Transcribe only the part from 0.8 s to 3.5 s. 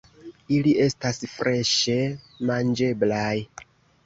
estas freŝe manĝeblaj.